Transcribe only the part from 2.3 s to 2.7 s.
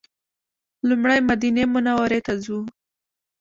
ځو.